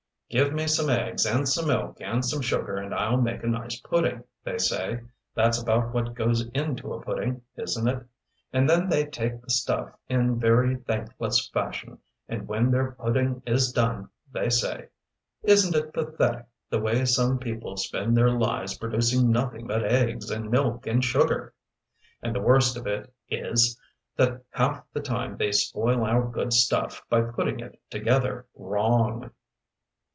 'Give 0.31 0.53
me 0.53 0.65
some 0.65 0.89
eggs 0.89 1.25
and 1.25 1.45
some 1.45 1.67
milk 1.67 1.97
and 1.99 2.23
some 2.23 2.41
sugar 2.41 2.77
and 2.77 2.95
I'll 2.95 3.19
make 3.21 3.43
a 3.43 3.47
nice 3.47 3.77
pudding,' 3.81 4.23
they 4.45 4.57
say 4.59 5.01
that's 5.35 5.61
about 5.61 5.93
what 5.93 6.13
goes 6.15 6.47
into 6.53 6.93
a 6.93 7.01
pudding, 7.01 7.41
isn't 7.57 7.85
it? 7.85 8.05
And 8.53 8.69
then 8.69 8.87
they 8.87 9.07
take 9.07 9.41
the 9.41 9.49
stuff 9.49 9.89
in 10.07 10.39
very 10.39 10.77
thankless 10.77 11.49
fashion, 11.49 11.97
and 12.29 12.47
when 12.47 12.71
their 12.71 12.91
pudding 12.93 13.43
is 13.45 13.73
done, 13.73 14.07
they 14.31 14.49
say 14.49 14.87
'Isn't 15.43 15.75
it 15.75 15.91
pathetic 15.91 16.45
the 16.69 16.79
way 16.79 17.03
some 17.03 17.37
people 17.37 17.75
spend 17.75 18.15
their 18.15 18.31
lives 18.31 18.77
producing 18.77 19.31
nothing 19.31 19.67
but 19.67 19.83
eggs 19.83 20.31
and 20.31 20.49
milk 20.49 20.87
and 20.87 21.03
sugar?' 21.03 21.53
And 22.23 22.33
the 22.33 22.39
worst 22.41 22.77
of 22.77 22.87
it 22.87 23.13
is 23.29 23.77
that 24.15 24.45
half 24.51 24.81
the 24.93 25.01
time 25.01 25.35
they 25.35 25.51
spoil 25.51 26.05
our 26.05 26.25
good 26.25 26.53
stuff 26.53 27.01
by 27.09 27.19
putting 27.21 27.59
it 27.59 27.77
together 27.89 28.47
wrong." 28.55 29.29